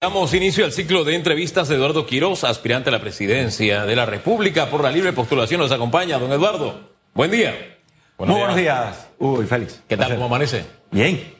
[0.00, 4.06] Damos inicio al ciclo de entrevistas de Eduardo Quiroz, aspirante a la presidencia de la
[4.06, 5.60] República por la libre postulación.
[5.60, 6.92] Nos acompaña, don Eduardo.
[7.14, 7.78] Buen día.
[8.16, 9.82] Buenos Muy buenos días, Uy, Félix.
[9.88, 10.12] ¿Qué tal?
[10.12, 10.64] ¿Cómo amanece?
[10.92, 11.34] Bien.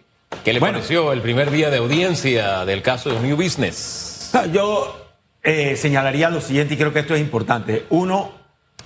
[0.44, 4.30] ¿Qué le pareció el primer día de audiencia del caso de New Business?
[4.32, 5.06] Ah, yo
[5.44, 7.86] eh, señalaría lo siguiente y creo que esto es importante.
[7.90, 8.32] Uno,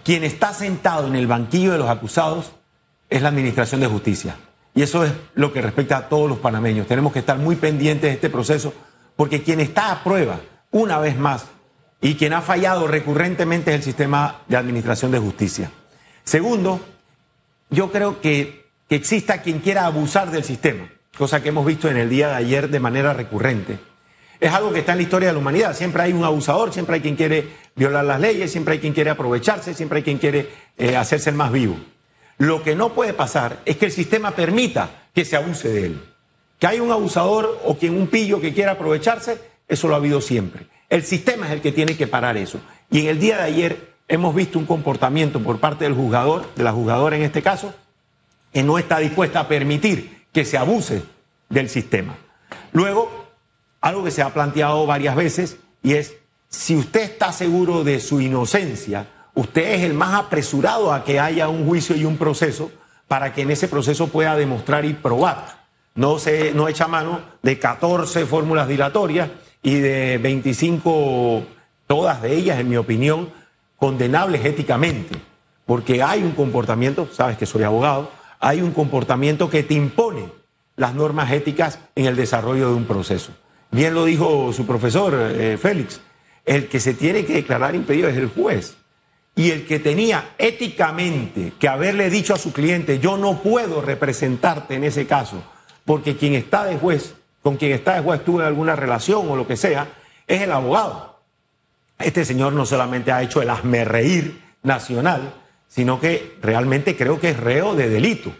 [0.04, 2.52] quien está sentado en el banquillo de los acusados
[3.08, 4.36] es la Administración de Justicia.
[4.74, 6.86] Y eso es lo que respecta a todos los panameños.
[6.86, 8.74] Tenemos que estar muy pendientes de este proceso
[9.16, 10.40] porque quien está a prueba,
[10.70, 11.46] una vez más,
[12.00, 15.70] y quien ha fallado recurrentemente es el sistema de administración de justicia.
[16.24, 16.80] Segundo,
[17.70, 21.96] yo creo que, que exista quien quiera abusar del sistema, cosa que hemos visto en
[21.96, 23.78] el día de ayer de manera recurrente.
[24.40, 25.76] Es algo que está en la historia de la humanidad.
[25.76, 29.10] Siempre hay un abusador, siempre hay quien quiere violar las leyes, siempre hay quien quiere
[29.10, 31.76] aprovecharse, siempre hay quien quiere eh, hacerse el más vivo.
[32.38, 36.11] Lo que no puede pasar es que el sistema permita que se abuse de él.
[36.62, 40.20] Que hay un abusador o quien un pillo que quiera aprovecharse, eso lo ha habido
[40.20, 40.68] siempre.
[40.88, 42.60] El sistema es el que tiene que parar eso.
[42.88, 46.62] Y en el día de ayer hemos visto un comportamiento por parte del juzgador, de
[46.62, 47.74] la jugadora en este caso,
[48.52, 51.02] que no está dispuesta a permitir que se abuse
[51.48, 52.16] del sistema.
[52.70, 53.10] Luego,
[53.80, 56.14] algo que se ha planteado varias veces y es,
[56.48, 61.48] si usted está seguro de su inocencia, usted es el más apresurado a que haya
[61.48, 62.70] un juicio y un proceso
[63.08, 65.61] para que en ese proceso pueda demostrar y probar
[65.94, 69.30] no, se, no echa mano de 14 fórmulas dilatorias
[69.62, 71.44] y de 25,
[71.86, 73.30] todas de ellas, en mi opinión,
[73.76, 75.16] condenables éticamente,
[75.66, 80.28] porque hay un comportamiento, sabes que soy abogado, hay un comportamiento que te impone
[80.76, 83.32] las normas éticas en el desarrollo de un proceso.
[83.70, 86.00] Bien lo dijo su profesor eh, Félix,
[86.44, 88.76] el que se tiene que declarar impedido es el juez.
[89.34, 94.74] Y el que tenía éticamente que haberle dicho a su cliente, yo no puedo representarte
[94.74, 95.42] en ese caso,
[95.84, 99.46] porque quien está de juez, con quien está de juez tuvo alguna relación o lo
[99.46, 99.88] que sea,
[100.26, 101.20] es el abogado.
[101.98, 105.34] Este señor no solamente ha hecho el reír nacional,
[105.68, 108.32] sino que realmente creo que es reo de delito.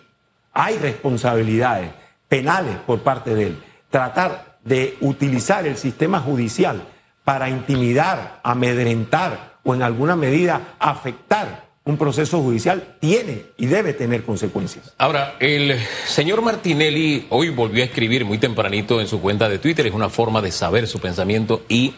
[0.52, 1.92] Hay responsabilidades
[2.28, 3.62] penales por parte de él.
[3.90, 6.82] Tratar de utilizar el sistema judicial
[7.24, 14.22] para intimidar, amedrentar o en alguna medida afectar un proceso judicial tiene y debe tener
[14.22, 14.92] consecuencias.
[14.98, 15.76] Ahora, el
[16.06, 20.08] señor Martinelli hoy volvió a escribir muy tempranito en su cuenta de Twitter, es una
[20.08, 21.94] forma de saber su pensamiento y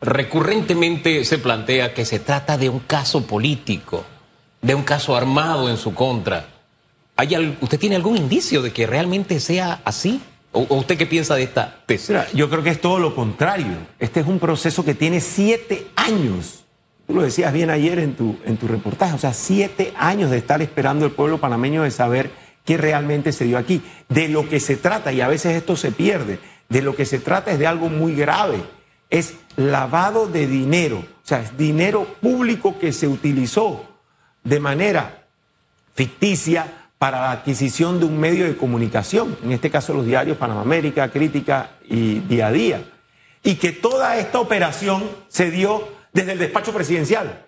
[0.00, 4.04] recurrentemente se plantea que se trata de un caso político,
[4.62, 6.46] de un caso armado en su contra.
[7.16, 10.22] ¿Hay, ¿Usted tiene algún indicio de que realmente sea así?
[10.52, 12.16] ¿O, usted qué piensa de esta tesis?
[12.32, 13.76] yo creo que es todo lo contrario.
[13.98, 16.57] Este es un proceso que tiene siete años
[17.08, 20.36] Tú lo decías bien ayer en tu, en tu reportaje, o sea, siete años de
[20.36, 22.30] estar esperando el pueblo panameño de saber
[22.66, 23.80] qué realmente se dio aquí.
[24.10, 26.38] De lo que se trata, y a veces esto se pierde,
[26.68, 28.62] de lo que se trata es de algo muy grave,
[29.08, 33.88] es lavado de dinero, o sea, es dinero público que se utilizó
[34.44, 35.24] de manera
[35.94, 40.60] ficticia para la adquisición de un medio de comunicación, en este caso los diarios Panamá
[40.60, 42.84] América, Crítica y Día a Día,
[43.42, 47.46] y que toda esta operación se dio desde el despacho presidencial.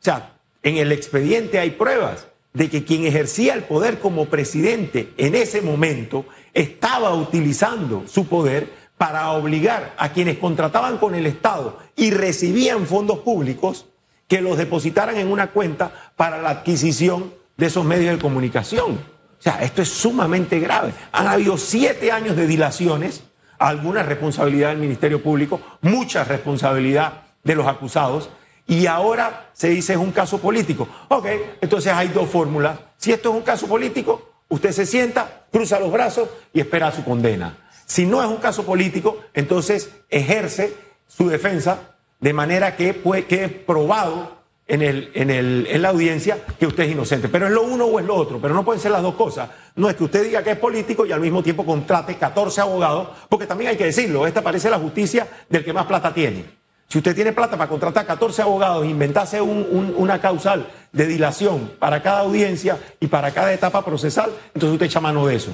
[0.00, 5.12] O sea, en el expediente hay pruebas de que quien ejercía el poder como presidente
[5.18, 6.24] en ese momento
[6.54, 13.18] estaba utilizando su poder para obligar a quienes contrataban con el Estado y recibían fondos
[13.18, 13.86] públicos
[14.26, 18.92] que los depositaran en una cuenta para la adquisición de esos medios de comunicación.
[19.38, 20.92] O sea, esto es sumamente grave.
[21.12, 23.24] Han habido siete años de dilaciones,
[23.58, 28.28] alguna responsabilidad del Ministerio Público, mucha responsabilidad de los acusados
[28.66, 30.88] y ahora se dice es un caso político.
[31.08, 31.26] Ok,
[31.60, 32.78] entonces hay dos fórmulas.
[32.96, 37.04] Si esto es un caso político, usted se sienta, cruza los brazos y espera su
[37.04, 37.56] condena.
[37.86, 40.74] Si no es un caso político, entonces ejerce
[41.06, 44.36] su defensa de manera que puede, quede probado
[44.66, 47.28] en, el, en, el, en la audiencia que usted es inocente.
[47.28, 49.48] Pero es lo uno o es lo otro, pero no pueden ser las dos cosas.
[49.76, 53.10] No es que usted diga que es político y al mismo tiempo contrate 14 abogados,
[53.28, 56.65] porque también hay que decirlo, esta parece la justicia del que más plata tiene.
[56.88, 62.20] Si usted tiene plata para contratar 14 abogados, inventarse una causal de dilación para cada
[62.20, 65.50] audiencia y para cada etapa procesal, entonces usted echa mano de eso.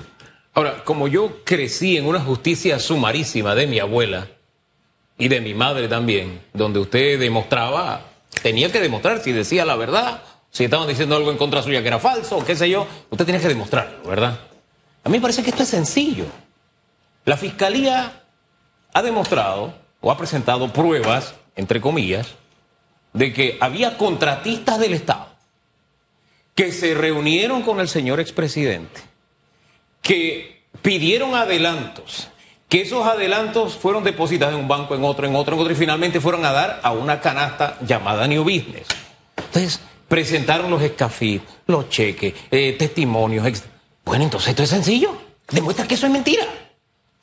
[0.55, 4.29] Ahora, como yo crecí en una justicia sumarísima de mi abuela
[5.17, 8.03] y de mi madre también, donde usted demostraba,
[8.43, 11.89] tenía que demostrar si decía la verdad, si estaban diciendo algo en contra suya que
[11.89, 14.39] era falso, o qué sé yo, usted tenía que demostrarlo, ¿verdad?
[15.03, 16.27] A mí me parece que esto es sencillo.
[17.25, 18.23] La fiscalía
[18.93, 22.29] ha demostrado o ha presentado pruebas, entre comillas,
[23.15, 25.29] de que había contratistas del Estado
[26.55, 29.01] que se reunieron con el señor expresidente,
[30.03, 32.29] que pidieron adelantos,
[32.69, 35.77] que esos adelantos fueron depositados en un banco, en otro, en otro, en otro, y
[35.77, 38.87] finalmente fueron a dar a una canasta llamada New Business.
[39.37, 43.47] Entonces, presentaron los escafit, los cheques, eh, testimonios.
[43.47, 43.65] ex-
[44.05, 45.17] Bueno, entonces esto es sencillo.
[45.51, 46.45] Demuestra que eso es mentira.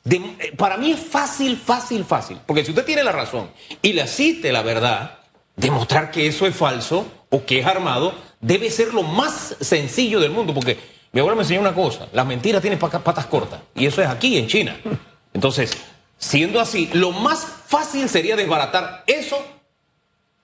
[0.08, 2.38] Eh, para mí es fácil, fácil, fácil.
[2.46, 3.50] Porque si usted tiene la razón
[3.82, 5.18] y le asiste la verdad,
[5.56, 10.30] demostrar que eso es falso o que es armado debe ser lo más sencillo del
[10.30, 10.54] mundo.
[10.54, 10.78] Porque
[11.12, 13.60] mi abuela me enseñó una cosa: las mentiras tienen patas cortas.
[13.74, 14.76] Y eso es aquí, en China.
[15.34, 15.72] Entonces,
[16.18, 19.44] siendo así, lo más fácil sería desbaratar eso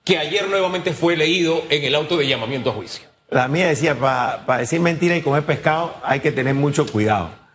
[0.03, 3.05] que ayer nuevamente fue leído en el auto de llamamiento a juicio.
[3.29, 7.46] La mía decía, para decir mentira y comer pescado hay que tener mucho cuidado.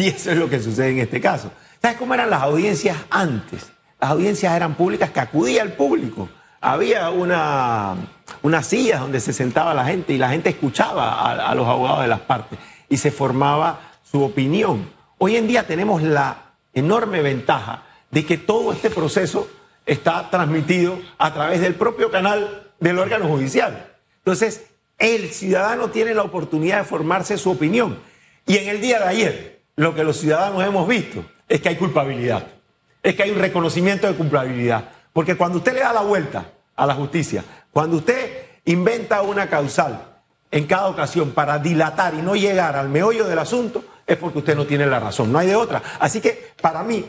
[0.04, 1.52] Y eso es lo que sucede en este caso.
[1.82, 3.70] ¿Sabes cómo eran las audiencias antes?
[4.00, 6.28] Las audiencias eran públicas que acudía el público.
[6.62, 7.96] Había una,
[8.42, 12.02] unas sillas donde se sentaba la gente y la gente escuchaba a, a los abogados
[12.02, 12.58] de las partes
[12.88, 14.90] y se formaba su opinión.
[15.18, 19.48] Hoy en día tenemos la enorme ventaja de que todo este proceso
[19.84, 23.86] está transmitido a través del propio canal del órgano judicial.
[24.18, 24.66] Entonces,
[24.98, 27.98] el ciudadano tiene la oportunidad de formarse su opinión.
[28.46, 31.76] Y en el día de ayer, lo que los ciudadanos hemos visto es que hay
[31.76, 32.46] culpabilidad,
[33.02, 34.90] es que hay un reconocimiento de culpabilidad.
[35.12, 36.44] Porque cuando usted le da la vuelta
[36.76, 40.06] a la justicia, cuando usted inventa una causal
[40.50, 44.56] en cada ocasión para dilatar y no llegar al meollo del asunto, es porque usted
[44.56, 45.82] no tiene la razón, no hay de otra.
[45.98, 47.04] Así que para mí,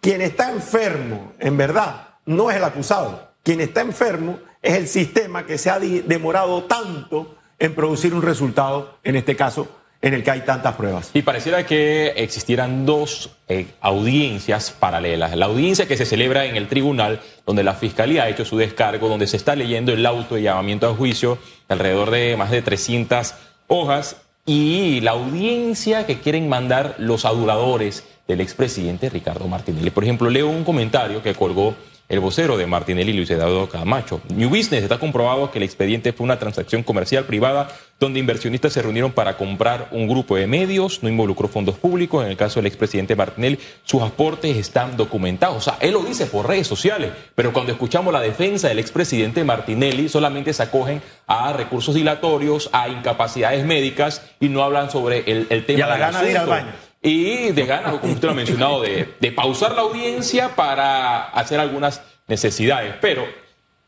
[0.00, 3.32] quien está enfermo, en verdad, no es el acusado.
[3.42, 8.98] Quien está enfermo es el sistema que se ha demorado tanto en producir un resultado,
[9.04, 9.68] en este caso,
[10.02, 11.10] en el que hay tantas pruebas.
[11.14, 15.36] Y pareciera que existieran dos eh, audiencias paralelas.
[15.36, 19.08] La audiencia que se celebra en el tribunal, donde la fiscalía ha hecho su descargo,
[19.08, 21.38] donde se está leyendo el auto de llamamiento a juicio,
[21.68, 23.34] alrededor de más de 300
[23.68, 29.90] hojas, y la audiencia que quieren mandar los aduladores del expresidente Ricardo Martinelli.
[29.90, 31.76] Por ejemplo, leo un comentario que colgó
[32.12, 34.20] el vocero de Martinelli, Luis Eduardo Camacho.
[34.28, 37.68] New Business está comprobado que el expediente fue una transacción comercial privada
[37.98, 42.22] donde inversionistas se reunieron para comprar un grupo de medios, no involucró fondos públicos.
[42.22, 45.56] En el caso del expresidente Martinelli, sus aportes están documentados.
[45.56, 49.42] O sea, él lo dice por redes sociales, pero cuando escuchamos la defensa del expresidente
[49.42, 55.46] Martinelli, solamente se acogen a recursos dilatorios, a incapacidades médicas y no hablan sobre el,
[55.48, 56.91] el tema Y a la del gana de ir al baño.
[57.02, 62.00] Y de ganas, como usted lo ha mencionado, de, pausar la audiencia para hacer algunas
[62.28, 62.94] necesidades.
[63.00, 63.24] Pero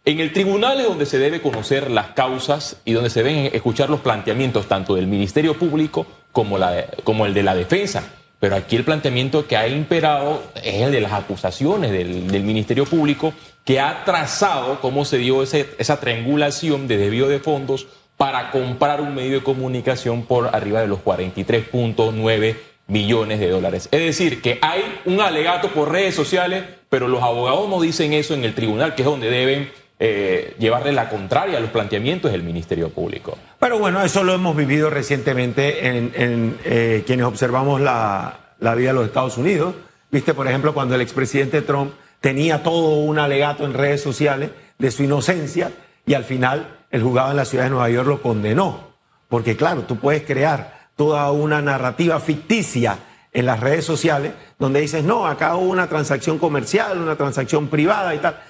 [0.04, 3.88] en el tribunal es donde se debe conocer las causas y donde se deben escuchar
[3.88, 8.02] los planteamientos tanto del Ministerio Público como, la como el de la defensa.
[8.40, 12.84] Pero aquí el planteamiento que ha imperado es el de las acusaciones del, del Ministerio
[12.84, 13.32] Público,
[13.64, 17.86] que ha trazado cómo se dio ese- esa triangulación de desvío de fondos
[18.18, 23.88] para comprar un medio de comunicación por arriba de los 43.9 millones de dólares.
[23.90, 28.34] Es decir, que hay un alegato por redes sociales, pero los abogados no dicen eso
[28.34, 32.42] en el tribunal, que es donde deben eh, llevarle la contraria a los planteamientos del
[32.42, 33.38] Ministerio Público.
[33.58, 38.94] Pero bueno, eso lo hemos vivido recientemente en, eh, quienes observamos la, la vida de
[38.94, 39.74] los Estados Unidos.
[40.10, 44.90] Viste, por ejemplo, cuando el expresidente Trump tenía todo un alegato en redes sociales de
[44.90, 45.72] su inocencia
[46.06, 48.94] y al final el juzgado en la ciudad de Nueva York lo condenó.
[49.28, 52.98] Porque claro, tú puedes crear toda una narrativa ficticia
[53.32, 58.14] en las redes sociales donde dices, no, acá hubo una transacción comercial, una transacción privada
[58.14, 58.40] y tal.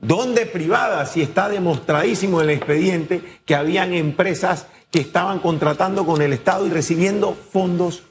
[0.00, 1.06] ¿Dónde privada?
[1.06, 6.66] Si está demostradísimo en el expediente que habían empresas que estaban contratando con el Estado
[6.66, 8.02] y recibiendo fondos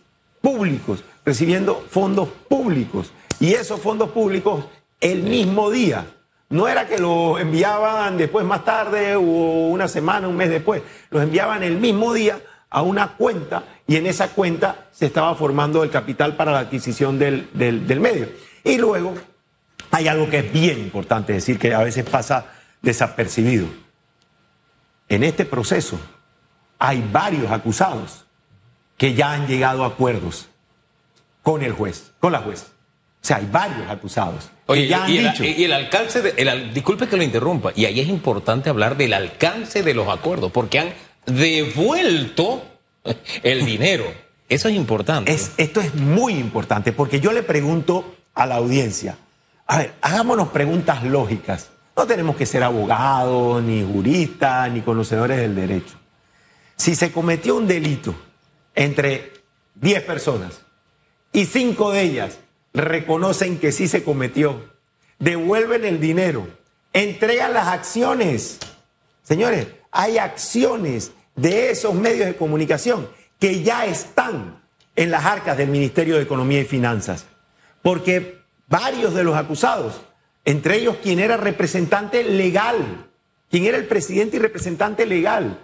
[0.42, 3.12] públicos, recibiendo fondos públicos.
[3.40, 4.66] Y esos fondos públicos
[5.00, 6.06] el mismo día.
[6.50, 10.82] No era que los enviaban después más tarde o una semana, un mes después.
[11.10, 15.84] Los enviaban el mismo día a una cuenta y en esa cuenta se estaba formando
[15.84, 18.30] el capital para la adquisición del, del- del medio.
[18.64, 19.14] Y luego
[19.92, 22.48] hay algo que es bien importante decir que a veces pasa
[22.82, 23.68] desapercibido.
[25.10, 25.98] En este proceso
[26.80, 28.26] hay varios acusados
[28.98, 30.48] que ya han llegado a acuerdos
[31.44, 32.68] con el juez, con la juez.
[33.24, 35.44] O sea, hay varios acusados Oye, que ya han y, el, dicho.
[35.44, 39.14] y el alcance, de- el disculpe que lo interrumpa, y ahí es importante hablar del
[39.14, 40.90] alcance de los acuerdos, porque han
[41.28, 42.64] devuelto
[43.44, 44.06] el dinero.
[44.50, 45.32] Eso es importante.
[45.32, 49.18] Es- esto es muy importante porque yo le pregunto a la audiencia,
[49.68, 51.70] a ver, hagámonos preguntas lógicas.
[51.96, 55.96] No tenemos que ser abogados, ni juristas, ni conocedores del derecho.
[56.76, 58.16] Si se cometió un delito
[58.76, 59.34] entre
[59.76, 60.62] 10 personas
[61.34, 62.38] y 5 de ellas
[62.74, 64.64] reconocen que sí se cometió,
[65.20, 66.48] devuelven el dinero,
[66.94, 68.60] entregan las acciones.
[69.24, 73.08] Señores, hay acciones de esos medios de comunicación
[73.40, 74.62] que ya están
[74.96, 77.26] en las arcas del Ministerio de Economía y Finanzas.
[77.82, 80.02] porque varios de los acusados,
[80.44, 83.08] entre ellos quien era representante legal,
[83.50, 85.60] quien era el presidente y representante legal,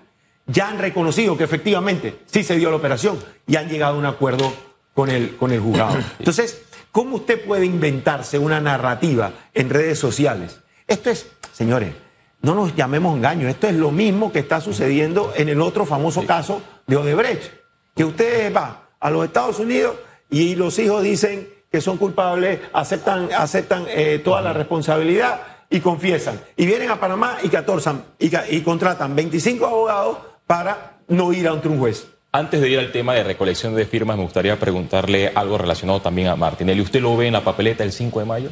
[0.46, 4.06] ya han reconocido que efectivamente sí se dio la operación y han llegado a un
[4.06, 4.54] acuerdo
[4.94, 5.98] con el, con el juzgado.
[6.20, 6.62] Entonces,
[6.92, 10.60] ¿cómo usted puede inventarse una narrativa en redes sociales?
[10.88, 11.94] Esto es, señores,
[12.44, 16.26] no nos llamemos engaños, esto es lo mismo que está sucediendo en el otro famoso
[16.26, 17.52] caso de Odebrecht,
[17.96, 19.96] que usted va a los Estados Unidos
[20.30, 26.40] y los hijos dicen que son culpables, aceptan, aceptan eh, toda la responsabilidad y confiesan.
[26.58, 31.54] Y vienen a Panamá y, 14, y, y contratan 25 abogados para no ir a
[31.54, 32.08] un juez.
[32.32, 36.28] Antes de ir al tema de recolección de firmas, me gustaría preguntarle algo relacionado también
[36.28, 36.82] a Martinelli.
[36.82, 38.50] ¿Usted lo ve en la papeleta el 5 de mayo?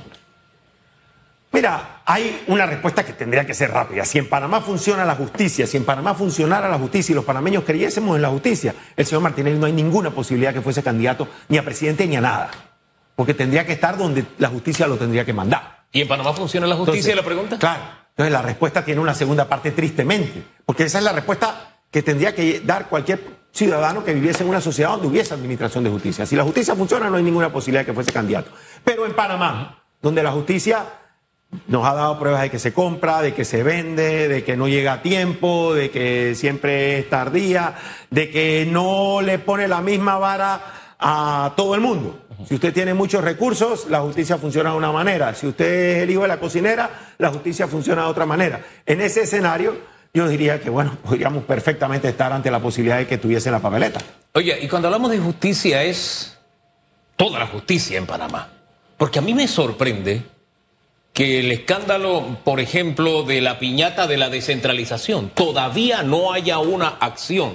[1.54, 4.06] Mira, hay una respuesta que tendría que ser rápida.
[4.06, 7.66] Si en Panamá funciona la justicia, si en Panamá funcionara la justicia y los panameños
[7.66, 11.58] creyésemos en la justicia, el señor Martinelli no hay ninguna posibilidad que fuese candidato ni
[11.58, 12.52] a presidente ni a nada.
[13.16, 15.86] Porque tendría que estar donde la justicia lo tendría que mandar.
[15.92, 17.14] ¿Y en Panamá funciona la justicia?
[17.16, 17.60] la pregunta.
[17.60, 17.82] Claro.
[18.12, 20.44] Entonces la respuesta tiene una segunda parte tristemente.
[20.66, 24.62] Porque esa es la respuesta que tendría que dar cualquier ciudadano que viviese en una
[24.62, 26.26] sociedad donde hubiese administración de justicia.
[26.26, 28.52] Si la justicia funciona, no hay ninguna posibilidad de que fuese candidato.
[28.86, 30.86] Pero en Panamá, donde la justicia
[31.68, 34.68] nos ha dado pruebas de que se compra, de que se vende, de que no
[34.68, 37.76] llega a tiempo, de que siempre es tardía,
[38.10, 40.62] de que no le pone la misma vara
[41.00, 42.20] a todo el mundo.
[42.48, 45.34] Si usted tiene muchos recursos, la justicia funciona de una manera.
[45.34, 48.62] Si usted es el hijo de la cocinera, la justicia funciona de otra manera.
[48.86, 49.76] En ese escenario,
[50.14, 54.00] yo diría que, bueno, podríamos perfectamente estar ante la posibilidad de que tuviese la papeleta.
[54.34, 56.38] Oye, y cuando hablamos de justicia es
[57.16, 58.50] toda la justicia en Panamá.
[58.98, 60.24] Porque a mí me sorprende
[61.14, 66.88] que el escándalo, por ejemplo, de la piñata de la descentralización, todavía no haya una
[66.88, 67.54] acción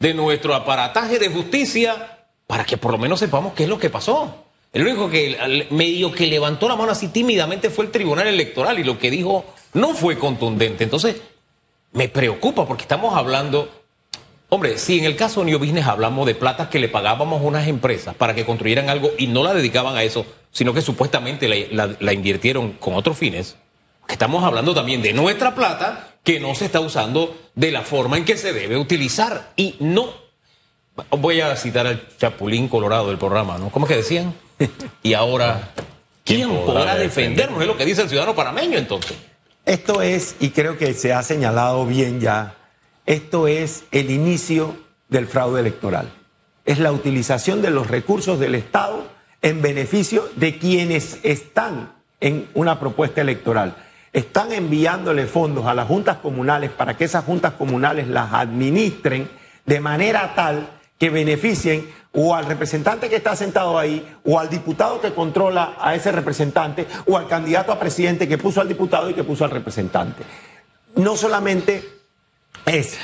[0.00, 3.90] de nuestro aparataje de justicia para que por lo menos sepamos qué es lo que
[3.90, 4.44] pasó.
[4.72, 8.84] El único que medio que levantó la mano así tímidamente fue el Tribunal Electoral y
[8.84, 10.84] lo que dijo no fue contundente.
[10.84, 11.16] Entonces,
[11.92, 13.70] me preocupa porque estamos hablando,
[14.48, 17.44] hombre, si en el caso de New Business hablamos de platas que le pagábamos a
[17.44, 21.48] unas empresas para que construyeran algo y no la dedicaban a eso, sino que supuestamente
[21.70, 23.56] la, invirtieron con otros fines,
[24.08, 28.24] estamos hablando también de nuestra plata que no se está usando de la forma en
[28.24, 29.52] que se debe utilizar.
[29.56, 30.12] Y no,
[31.10, 33.70] voy a citar al Chapulín Colorado del programa, ¿no?
[33.70, 34.34] ¿Cómo es que decían?
[35.02, 35.70] Y ahora,
[36.24, 37.60] ¿quién podrá defendernos?
[37.60, 39.16] Es lo que dice el ciudadano panameño entonces.
[39.64, 42.56] Esto es, y creo que se ha señalado bien ya,
[43.08, 44.76] esto es el inicio
[45.08, 46.10] del fraude electoral.
[46.66, 49.02] Es la utilización de los recursos del Estado
[49.40, 53.76] en beneficio de quienes están en una propuesta electoral.
[54.12, 59.30] Están enviándole fondos a las juntas comunales para que esas juntas comunales las administren
[59.64, 65.00] de manera tal que beneficien o al representante que está sentado ahí, o al diputado
[65.00, 69.14] que controla a ese representante, o al candidato a presidente que puso al diputado y
[69.14, 70.24] que puso al representante.
[70.96, 71.97] No solamente
[72.68, 72.98] es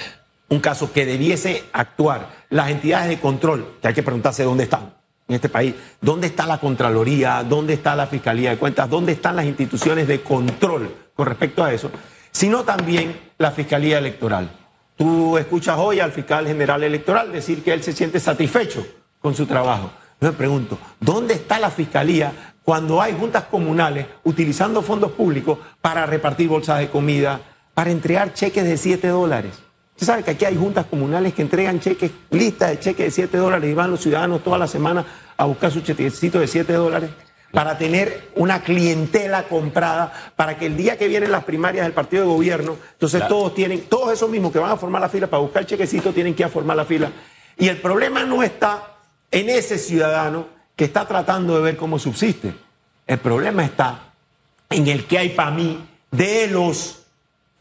[0.49, 4.95] un caso que debiese actuar las entidades de control, que hay que preguntarse dónde están
[5.27, 5.75] en este país.
[6.01, 7.43] ¿Dónde está la Contraloría?
[7.43, 8.89] ¿Dónde está la Fiscalía de Cuentas?
[8.89, 11.91] ¿Dónde están las instituciones de control con respecto a eso?
[12.31, 14.51] Sino también la Fiscalía Electoral.
[14.97, 18.87] Tú escuchas hoy al fiscal general electoral decir que él se siente satisfecho
[19.21, 19.91] con su trabajo.
[20.21, 26.07] Yo me pregunto, ¿dónde está la Fiscalía cuando hay juntas comunales utilizando fondos públicos para
[26.07, 27.41] repartir bolsas de comida,
[27.75, 29.53] para entregar cheques de 7 dólares?
[29.95, 33.37] Usted sabe que aquí hay juntas comunales que entregan cheques, listas de cheques de 7
[33.37, 35.05] dólares y van los ciudadanos toda la semana
[35.37, 37.11] a buscar su chequecito de 7 dólares
[37.53, 42.25] para tener una clientela comprada, para que el día que vienen las primarias del partido
[42.25, 45.41] de gobierno, entonces todos tienen, todos esos mismos que van a formar la fila para
[45.41, 47.13] buscar el chequecito tienen que ir a formar la fila.
[47.57, 48.97] Y el problema no está
[49.31, 52.53] en ese ciudadano que está tratando de ver cómo subsiste.
[53.07, 54.13] El problema está
[54.69, 55.79] en el que hay para mí
[56.11, 57.04] de los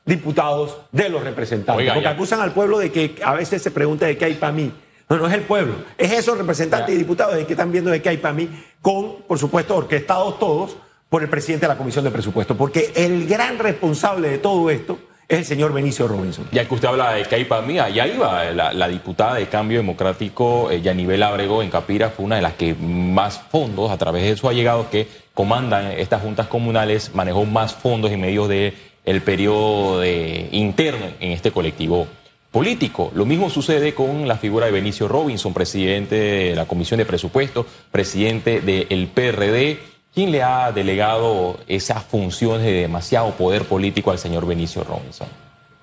[0.06, 1.92] diputados, de los representantes.
[1.92, 4.72] porque acusan al pueblo de que a veces se pregunta de qué hay para mí.
[5.10, 8.02] No, no es el pueblo, es esos representantes y diputados de que están viendo de
[8.02, 8.50] qué hay para mí,
[8.82, 10.78] con, por supuesto, orquestados todos
[11.10, 12.56] por el presidente de la Comisión de Presupuesto.
[12.58, 16.48] Porque el gran responsable de todo esto es el señor Benicio Robinson.
[16.52, 19.78] Ya que usted habla de que hay para mí, allá iba la, diputada de Cambio
[19.78, 24.42] Democrático, eh, Yanibel Abrego, en Capira, fue una de las que más fondos, a través
[24.42, 28.74] de ha llegado que comandan estas juntas comunales, manejó más fondos y medios de
[29.06, 32.08] el periodo interno en este colectivo
[32.52, 33.12] político.
[33.16, 37.66] Lo mismo sucede con la figura de Benicio Robinson, presidente de la Comisión de Presupuestos,
[37.92, 39.80] presidente del PRD,
[40.14, 45.28] quien le ha delegado esas funciones de demasiado poder político al señor Benicio Robinson.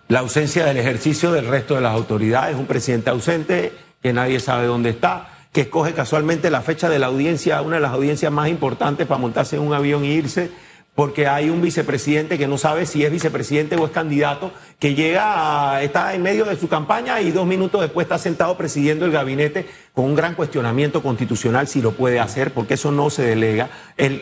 [0.06, 4.66] La ausencia del ejercicio del resto de las autoridades, un presidente ausente que nadie sabe
[4.66, 8.48] dónde está, que escoge casualmente la fecha de la audiencia, una de las audiencias más
[8.48, 10.50] importantes para montarse en un avión e irse
[10.94, 15.82] porque hay un vicepresidente que no sabe si es vicepresidente o es candidato, que llega,
[15.82, 19.66] está en medio de su campaña y dos minutos después está sentado presidiendo el gabinete
[19.94, 23.70] con un gran cuestionamiento constitucional si lo puede hacer, porque eso no se delega.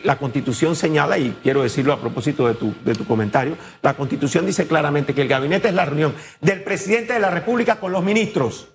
[0.04, 4.46] la constitución señala, y quiero decirlo a propósito de tu, de tu comentario, la constitución
[4.46, 8.04] dice claramente que el gabinete es la reunión del presidente de la República con los
[8.04, 8.68] ministros.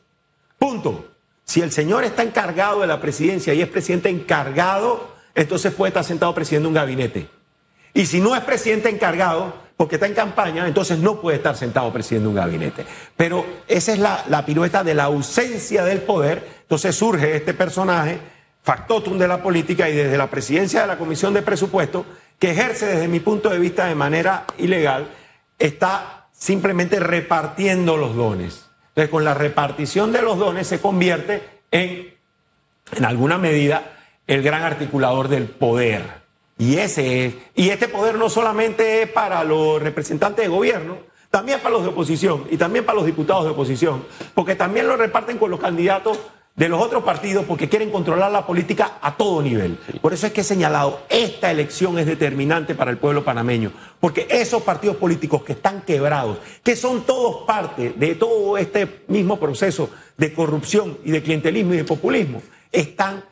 [0.58, 1.10] Punto.
[1.46, 6.04] Si el señor está encargado de la presidencia y es presidente encargado, entonces puede estar
[6.04, 7.28] sentado presidiendo un gabinete.
[7.94, 11.92] Y si no es presidente encargado, porque está en campaña, entonces no puede estar sentado
[11.92, 12.86] presidiendo un gabinete.
[13.18, 16.48] Pero esa es la, pirueta de la ausencia del poder.
[16.62, 18.20] Entonces surge este personaje,
[18.62, 22.06] factotum de la política y desde la presidencia de la Comisión de Presupuesto,
[22.40, 25.10] que ejerce desde mi punto de vista de manera ilegal,
[25.60, 28.70] está simplemente repartiendo los dones.
[28.90, 32.14] Entonces con la repartición de los dones se convierte en,
[32.96, 33.94] en alguna medida,
[34.28, 36.23] el gran articulador del poder.
[36.58, 40.98] Y ese y este poder no solamente es para los representantes de gobierno,
[41.30, 44.06] también para los de oposición y también para los diputados de oposición,
[44.36, 46.20] porque también lo reparten con los candidatos
[46.56, 49.78] de los otros partidos porque quieren controlar la política a todo nivel.
[50.02, 54.28] Por eso es que he señalado, esta elección es determinante para el pueblo panameño, porque
[54.30, 59.90] esos partidos políticos que están quebrados, que son todos parte de todo este mismo proceso
[60.18, 63.24] de corrupción y de clientelismo y de populismo, están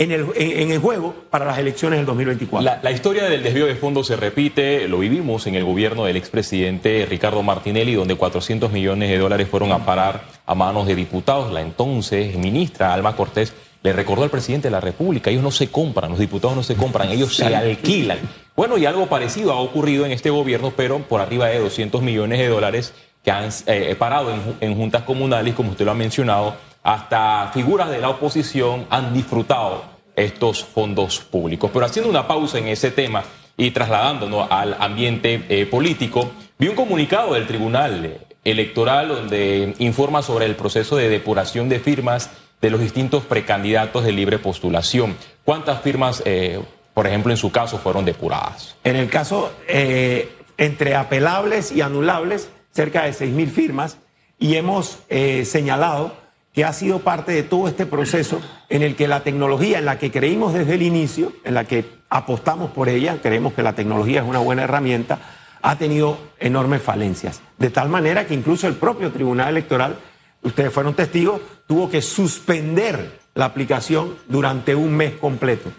[0.00, 2.80] en el, en, el, juego para las elecciones del 2024.
[2.82, 7.06] La, historia del desvío de fondos se repite, lo vivimos en el gobierno del expresidente
[7.08, 11.52] Ricardo Martinelli, donde 400 millones de dólares fueron a parar a manos de diputados.
[11.52, 13.52] La entonces ministra Alma Cortés
[13.82, 16.76] le recordó al presidente de la República, ellos no se compran, los diputados no se
[16.76, 18.18] compran, ellos se alquilan.
[18.56, 22.38] Bueno, y algo parecido ha ocurrido en este gobierno, pero por arriba de 200 millones
[22.38, 26.54] de dólares que han eh, parado en, en juntas comunales, como usted lo ha mencionado,
[26.82, 31.70] hasta figuras de la oposición han disfrutado estos fondos públicos.
[31.72, 33.24] Pero haciendo una pausa en ese tema
[33.56, 40.46] y trasladándonos al ambiente eh, político, vi un comunicado del Tribunal Electoral donde informa sobre
[40.46, 45.16] el proceso de depuración de firmas de los distintos precandidatos de libre postulación.
[45.44, 46.60] ¿Cuántas firmas, eh,
[46.94, 48.76] por ejemplo, en su caso, fueron depuradas?
[48.84, 53.98] En el caso, eh, entre apelables y anulables, cerca de 6.000 firmas,
[54.38, 55.00] y hemos
[55.44, 56.14] señalado
[56.52, 59.98] que ha sido parte de todo este proceso en el que la tecnología, en la
[59.98, 64.20] que creímos desde el inicio, en la que apostamos por ella, creemos que la tecnología
[64.20, 65.18] es una buena herramienta,
[65.62, 67.40] ha tenido enormes falencias.
[67.58, 69.96] De tal manera que incluso el propio Tribunal Electoral,
[70.42, 75.70] ustedes fueron testigos, tuvo que suspender la aplicación durante un mes completo.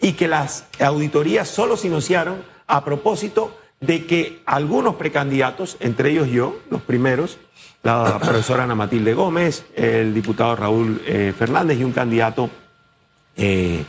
[0.00, 6.28] Y que las auditorías solo se iniciaron a propósito de que algunos precandidatos, entre ellos
[6.28, 7.38] yo, los primeros,
[7.82, 12.50] la profesora Ana Matilde Gómez, el diputado Raúl eh, Fernández y un candidato
[13.36, 13.84] eh,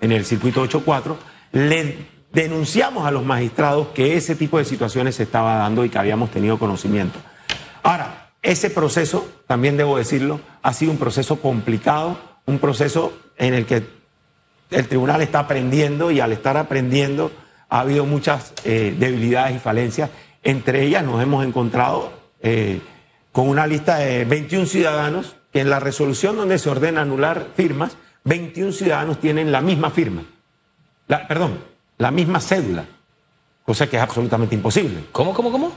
[0.00, 1.18] en el circuito 84,
[1.52, 1.96] le
[2.32, 6.30] denunciamos a los magistrados que ese tipo de situaciones se estaba dando y que habíamos
[6.30, 7.18] tenido conocimiento.
[7.82, 13.66] Ahora, ese proceso, también debo decirlo, ha sido un proceso complicado, un proceso en el
[13.66, 13.84] que
[14.70, 17.30] el tribunal está aprendiendo y al estar aprendiendo
[17.74, 20.08] ha habido muchas eh, debilidades y falencias.
[20.44, 22.12] Entre ellas nos hemos encontrado
[23.32, 27.96] con una lista de 21 ciudadanos que en la resolución donde se ordena anular firmas,
[28.22, 30.22] 21 ciudadanos tienen la misma firma.
[31.08, 31.58] perdón,
[31.98, 32.84] la misma cédula,
[33.64, 35.06] cosa que es absolutamente imposible.
[35.10, 35.72] ¿Cómo, cómo, cómo?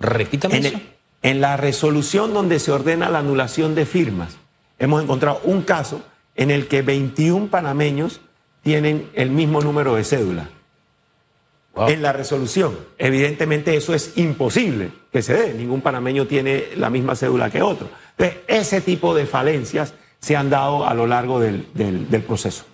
[0.00, 0.80] Repítame en eso.
[1.22, 4.38] en la resolución donde se ordena la anulación de firmas,
[4.80, 6.02] hemos encontrado un caso
[6.34, 8.22] en el que 21 panameños
[8.62, 10.48] tienen el mismo número de cédula
[11.86, 12.76] en la resolución.
[12.98, 15.54] Evidentemente eso es imposible que se dé.
[15.54, 17.88] Ningún panameño tiene la misma cédula que otro.
[18.16, 21.64] Entonces, ese tipo de falencias se han dado a lo largo del,
[22.26, 22.64] proceso.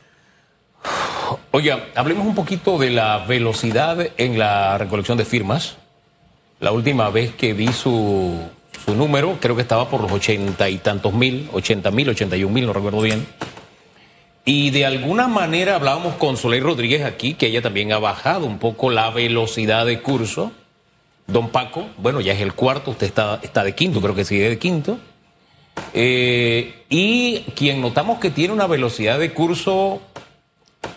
[1.50, 5.76] Oiga, hablemos un poquito de la velocidad en la recolección de firmas.
[6.60, 8.38] La última vez que vi su,
[8.84, 12.44] su número, creo que estaba por los ochenta y tantos mil, ochenta mil, ochenta y
[12.44, 13.26] un mil, no recuerdo bien.
[14.44, 18.58] Y de alguna manera hablábamos con Soleil Rodríguez aquí, que ella también ha bajado un
[18.58, 20.52] poco la velocidad de curso.
[21.26, 24.50] Don Paco, bueno, ya es el cuarto, usted está, está de quinto, creo que sigue
[24.50, 24.98] de quinto.
[25.94, 30.02] Eh, y quien notamos que tiene una velocidad de curso,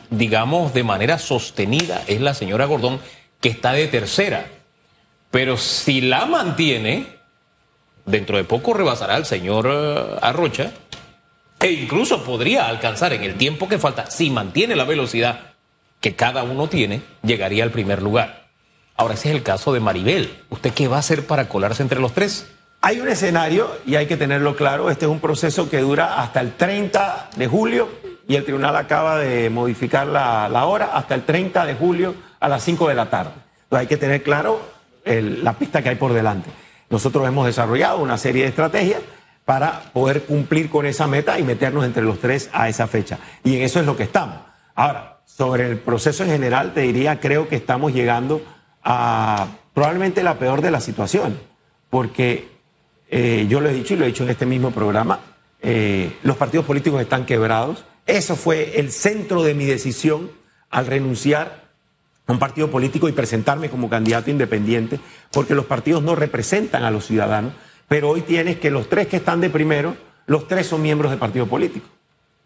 [0.09, 2.99] digamos, de manera sostenida, es la señora Gordón,
[3.39, 4.45] que está de tercera.
[5.31, 7.07] Pero si la mantiene,
[8.05, 10.73] dentro de poco rebasará al señor eh, Arrocha
[11.59, 15.39] e incluso podría alcanzar en el tiempo que falta, si mantiene la velocidad
[15.99, 18.47] que cada uno tiene, llegaría al primer lugar.
[18.95, 20.43] Ahora, ese es el caso de Maribel.
[20.49, 22.47] ¿Usted qué va a hacer para colarse entre los tres?
[22.81, 24.89] Hay un escenario y hay que tenerlo claro.
[24.91, 27.89] Este es un proceso que dura hasta el 30 de julio
[28.27, 32.47] y el tribunal acaba de modificar la, la hora hasta el 30 de julio a
[32.47, 33.31] las 5 de la tarde.
[33.63, 34.61] Entonces hay que tener claro
[35.05, 36.49] el- la pista que hay por delante.
[36.89, 39.01] Nosotros hemos desarrollado una serie de estrategias
[39.47, 43.17] para poder cumplir con esa meta y meternos entre los tres a esa fecha.
[43.45, 44.39] Y en eso es lo que estamos.
[44.75, 48.41] Ahora, sobre el proceso en general, te diría, creo que estamos llegando
[48.83, 51.37] a probablemente la peor de las situaciones,
[51.89, 52.49] porque
[53.09, 55.21] eh, yo lo he dicho y lo he dicho en este mismo programa,
[55.61, 57.85] eh, los partidos políticos están quebrados.
[58.05, 60.29] Eso fue el centro de mi decisión
[60.69, 61.69] al renunciar
[62.25, 64.99] a un partido político y presentarme como candidato independiente,
[65.31, 67.53] porque los partidos no representan a los ciudadanos,
[67.87, 69.95] pero hoy tienes que los tres que están de primero,
[70.25, 71.87] los tres son miembros del partido político.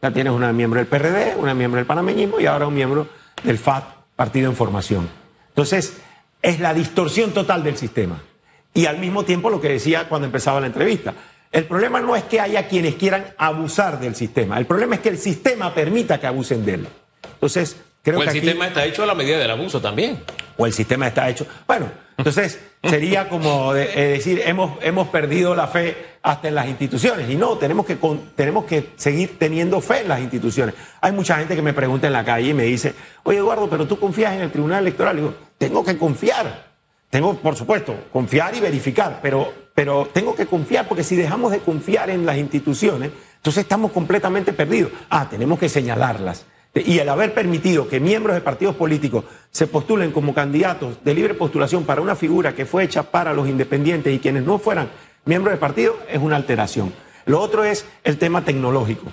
[0.02, 3.08] Ya tienes una miembro del PRD, una miembro del panameñismo y ahora un miembro
[3.44, 3.84] del FAT,
[4.16, 5.10] Partido en Formación.
[5.50, 5.98] Entonces,
[6.42, 8.22] es la distorsión total del sistema.
[8.74, 11.14] Y al mismo tiempo lo que decía cuando empezaba la entrevista.
[11.52, 15.10] El problema no es que haya quienes quieran abusar del sistema, el problema es que
[15.10, 16.88] el sistema permita que abusen de él.
[17.34, 20.24] Entonces, creo o el que aquí- sistema está hecho a la medida del abuso también.
[20.58, 21.46] o el sistema está hecho.
[21.68, 26.68] Bueno, entonces sería como de- eh, decir, hemos, hemos perdido la fe hasta en las
[26.68, 27.30] instituciones.
[27.30, 30.76] Y no, tenemos que, con- tenemos que seguir teniendo fe en las instituciones.
[31.02, 33.88] Hay mucha gente que me pregunta en la calle y me dice, oye Eduardo, pero
[33.88, 35.18] tú confías en el Tribunal Electoral.
[35.18, 36.72] Y digo, tengo que confiar.
[37.10, 41.60] Tengo, por supuesto, confiar y verificar, pero, pero tengo que confiar porque si dejamos de
[41.60, 44.92] confiar en las instituciones, entonces estamos completamente perdidos.
[45.10, 46.46] Ah, tenemos que señalarlas.
[46.74, 51.34] Y el haber permitido que miembros de partidos políticos se postulen como candidatos de libre
[51.34, 54.90] postulación para una figura que fue hecha para los independientes y quienes no fueran
[55.26, 56.94] miembros de partido es una alteración.
[57.26, 59.12] Lo otro es el tema tecnológico.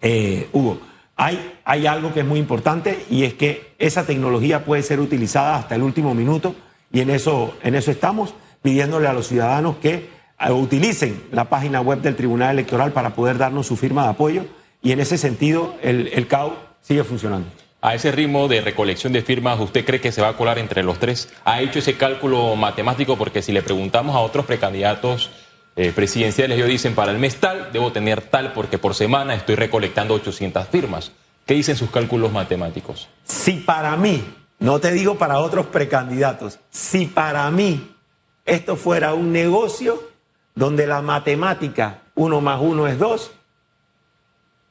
[0.00, 0.80] Eh, Hugo,
[1.14, 5.56] hay, hay algo que es muy importante y es que esa tecnología puede ser utilizada
[5.56, 6.54] hasta el último minuto
[6.90, 10.08] y en eso, en eso estamos pidiéndole a los ciudadanos que
[10.40, 14.44] eh, utilicen la página web del Tribunal Electoral para poder darnos su firma de apoyo
[14.82, 17.48] y en ese sentido el, el CAU sigue funcionando.
[17.80, 20.84] A ese ritmo de recolección de firmas, ¿usted cree que se va a colar entre
[20.84, 21.28] los tres?
[21.44, 23.16] ¿Ha hecho ese cálculo matemático?
[23.16, 25.30] Porque si le preguntamos a otros precandidatos
[25.74, 29.56] eh, presidenciales, ellos dicen, para el mes tal, debo tener tal, porque por semana estoy
[29.56, 31.10] recolectando 800 firmas.
[31.44, 33.08] ¿Qué dicen sus cálculos matemáticos?
[33.24, 34.22] Si para mí,
[34.60, 37.96] no te digo para otros precandidatos, si para mí
[38.44, 40.00] esto fuera un negocio
[40.54, 43.32] donde la matemática uno más uno es dos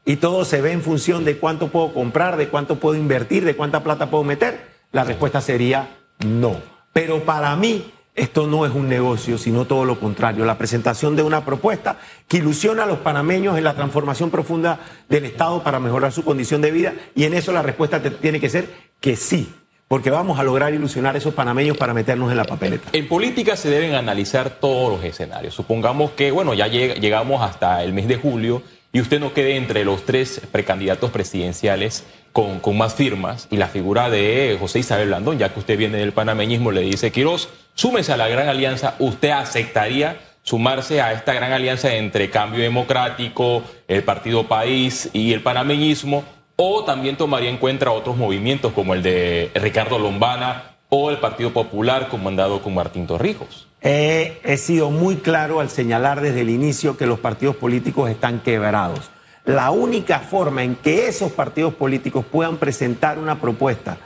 [0.06, 3.56] y todo se ve en función de cuánto puedo comprar, de cuánto puedo invertir, de
[3.56, 4.60] cuánta plata puedo meter,
[4.92, 5.90] la respuesta sería
[6.26, 6.58] no.
[6.94, 10.44] Pero para mí esto no es un negocio, sino todo lo contrario.
[10.44, 15.24] La presentación de una propuesta que ilusiona a los panameños en la transformación profunda del
[15.26, 18.68] Estado para mejorar su condición de vida y en eso la respuesta tiene que ser
[19.00, 19.54] que sí,
[19.88, 22.90] porque vamos a lograr ilusionar a esos panameños para meternos en la papeleta.
[22.92, 25.54] En política se deben analizar todos los escenarios.
[25.54, 28.62] Supongamos que, bueno, ya lleg- llegamos hasta el mes de julio
[28.94, 34.10] y usted no quede entre los tres precandidatos presidenciales con, más firmas y la figura
[34.10, 38.18] de José Isabel Blandón, ya que usted viene del panameñismo, le dice, Quirós, súmese a
[38.18, 44.48] la gran alianza, ¿usted aceptaría sumarse a esta gran alianza entre Cambio Democrático, el Partido
[44.48, 46.24] País y el panameñismo?
[46.56, 51.52] ¿O también tomaría en cuenta otros movimientos como el de Ricardo Lombana o el Partido
[51.52, 53.71] Popular comandado con Martín Torrijos?
[53.84, 59.10] He, sido muy claro al señalar desde el inicio que los partidos políticos están quebrados.
[59.44, 63.98] La única forma en que esos partidos políticos puedan presentar una propuesta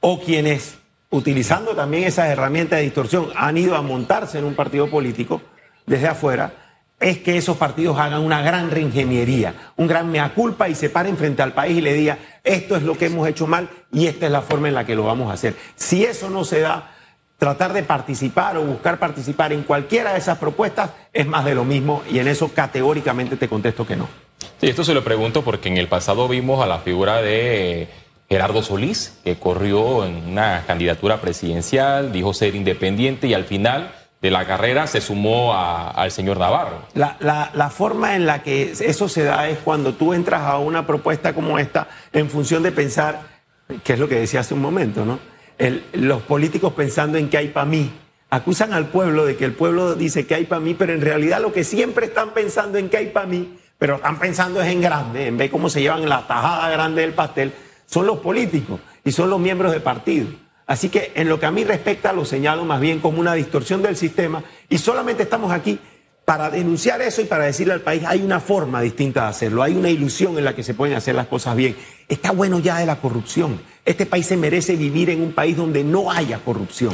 [0.00, 0.76] o quienes,
[1.08, 5.40] utilizando también esas herramientas de distorsión, han ido a montarse en un partido político
[5.86, 6.52] desde afuera,
[7.00, 11.16] es que esos partidos hagan una gran reingeniería, un gran mea culpa y se paren
[11.16, 14.26] frente al país y le digan, esto es lo que hemos hecho mal y esta
[14.26, 15.54] es la forma en la que lo vamos a hacer.
[15.76, 16.97] Si eso no se da,
[17.38, 21.64] tratar de participar o buscar participar en cualquiera de esas propuestas es más de lo
[21.64, 24.08] mismo y en eso categóricamente te contesto que no.
[24.60, 27.88] Sí, esto se lo pregunto porque en el pasado vimos a la figura de
[28.28, 34.32] Gerardo Solís, que corrió en una candidatura presidencial, dijo ser independiente y al final de
[34.32, 36.82] la carrera se sumó a- al señor Navarro.
[36.94, 40.58] La, la- la forma en la que eso se da es cuando tú entras a
[40.58, 43.20] una propuesta como esta en función de pensar,
[43.84, 45.20] que es lo que decía hace un momento, ¿no?
[45.92, 47.90] Los políticos pensando en qué hay para mí.
[48.30, 51.40] Acusan al pueblo de que el pueblo dice que hay para mí, pero en realidad
[51.40, 54.82] lo que siempre están pensando en qué hay para mí, pero están pensando es en
[54.82, 57.52] grande, en ver cómo se llevan la tajada grande del pastel,
[57.86, 60.28] son los políticos y son los miembros de partido.
[60.66, 63.80] Así que en lo que a mí respecta lo señalo más bien como una distorsión
[63.80, 65.80] del sistema y solamente estamos aquí
[66.28, 69.74] para denunciar eso y para decirle al país hay una forma distinta de hacerlo, hay
[69.74, 71.74] una ilusión en la que se pueden hacer las cosas bien.
[72.06, 73.58] Está bueno ya de la corrupción.
[73.86, 76.92] Este país se merece vivir en un país donde no haya corrupción.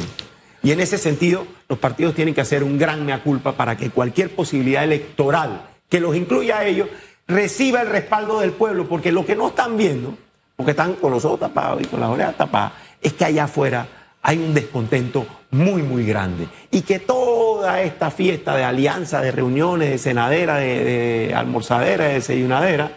[0.63, 3.89] Y en ese sentido, los partidos tienen que hacer un gran mea culpa para que
[3.89, 6.87] cualquier posibilidad electoral que los incluya a ellos
[7.27, 10.17] reciba el respaldo del pueblo, porque lo que no están viendo,
[10.55, 12.71] porque están con los ojos tapados y con las orejas tapadas,
[13.01, 13.85] es que allá afuera
[14.27, 16.47] hay un descontento muy, muy grande.
[16.71, 20.83] Y que toda esta fiesta de alianza, de reuniones, de cenadera, de,
[21.27, 22.91] de almorzadera, de desayunadera,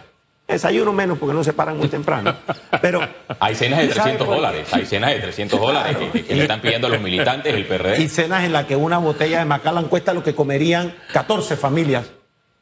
[0.47, 2.33] desayuno menos porque no se paran muy temprano.
[2.81, 3.01] Pero
[3.39, 4.41] Hay cenas de ¿y sabe 300 por qué?
[4.41, 7.53] dólares, hay cenas de 300 dólares que, que- que le están pidiendo a los militantes
[7.53, 8.09] del Y PRD.
[8.09, 12.07] cenas en las que una botella de Macallan cuesta lo que comerían 14 familias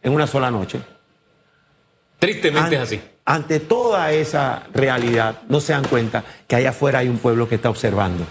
[0.03, 0.79] en una sola noche.
[2.19, 3.01] Tristemente es así.
[3.25, 7.55] Ante toda esa realidad, no se dan cuenta que allá afuera hay un pueblo que
[7.55, 8.25] está observando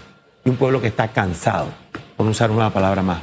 [0.47, 1.67] y un pueblo que está cansado,
[2.15, 3.19] por usar una palabra más,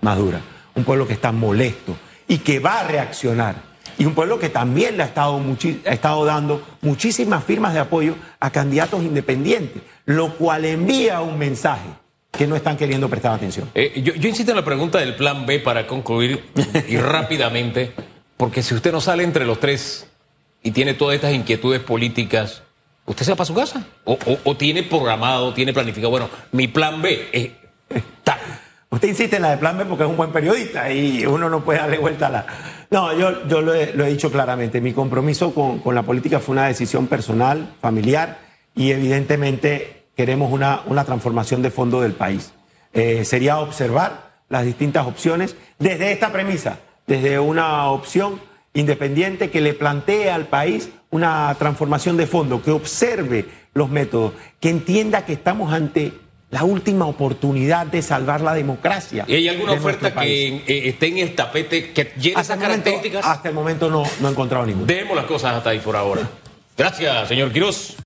[0.00, 0.40] más dura,
[0.76, 1.96] un pueblo que está molesto
[2.28, 3.56] y que va a reaccionar.
[3.98, 5.42] Y un pueblo que también le ha estado,
[5.86, 11.88] ha estado dando muchísimas firmas de apoyo a candidatos independientes, lo cual envía un mensaje
[12.30, 13.68] que no están queriendo prestar atención.
[13.74, 16.44] Eh, yo, yo insisto en la pregunta del plan B para concluir
[16.86, 17.92] y rápidamente,
[18.36, 20.06] porque si usted no sale entre los tres
[20.62, 22.62] y tiene todas estas inquietudes políticas,
[23.08, 23.84] ¿usted se va para su casa?
[24.04, 26.10] ¿O, o- o tiene programado, tiene planificado?
[26.10, 27.50] Bueno, mi plan B es
[28.22, 28.38] tal.
[28.90, 31.62] Usted insiste en la de plan B porque es un buen periodista y uno no
[31.64, 32.46] puede darle vuelta a la...
[32.90, 34.80] No, yo, yo lo, he, lo he dicho claramente.
[34.80, 38.38] Mi compromiso con, con la política fue una decisión personal, familiar
[38.74, 42.52] y evidentemente queremos una, una transformación de fondo del país.
[42.94, 48.40] Eh, sería observar las distintas opciones desde esta premisa, desde una opción
[48.74, 54.68] independiente que le plantee al país una transformación de fondo, que observe los métodos, que
[54.70, 56.12] entienda que estamos ante
[56.50, 59.24] la última oportunidad de salvar la democracia.
[59.28, 63.26] ¿Y hay alguna oferta que eh, esté en el tapete que llene esas momento, características?
[63.26, 64.86] hasta el momento no, no he encontrado ninguna.
[64.86, 66.22] Dejemos las cosas hasta ahí por ahora.
[66.76, 67.96] Gracias, señor Quiroz.